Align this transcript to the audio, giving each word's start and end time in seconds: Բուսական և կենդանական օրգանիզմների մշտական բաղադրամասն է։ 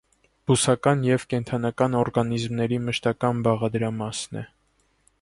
Բուսական 0.51 1.03
և 1.07 1.25
կենդանական 1.33 1.99
օրգանիզմների 2.01 2.83
մշտական 2.89 3.47
բաղադրամասն 3.49 4.45
է։ 4.47 4.49